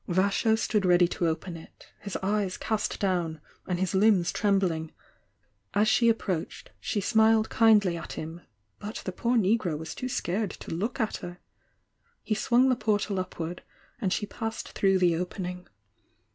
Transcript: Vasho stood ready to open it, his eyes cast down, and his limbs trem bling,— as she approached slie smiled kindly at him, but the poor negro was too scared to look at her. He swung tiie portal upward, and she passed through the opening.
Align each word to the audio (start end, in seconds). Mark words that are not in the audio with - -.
Vasho 0.09 0.55
stood 0.57 0.83
ready 0.83 1.07
to 1.07 1.27
open 1.27 1.55
it, 1.55 1.85
his 1.99 2.17
eyes 2.23 2.57
cast 2.57 2.99
down, 2.99 3.39
and 3.67 3.79
his 3.79 3.93
limbs 3.93 4.31
trem 4.31 4.57
bling,— 4.57 4.91
as 5.75 5.87
she 5.87 6.09
approached 6.09 6.71
slie 6.81 7.03
smiled 7.03 7.51
kindly 7.51 7.95
at 7.97 8.13
him, 8.13 8.41
but 8.79 8.95
the 9.05 9.11
poor 9.11 9.37
negro 9.37 9.77
was 9.77 9.93
too 9.93 10.09
scared 10.09 10.49
to 10.49 10.73
look 10.73 10.99
at 10.99 11.17
her. 11.17 11.37
He 12.23 12.33
swung 12.33 12.67
tiie 12.67 12.79
portal 12.79 13.19
upward, 13.19 13.61
and 13.99 14.11
she 14.11 14.25
passed 14.25 14.69
through 14.69 14.97
the 14.97 15.15
opening. 15.15 15.67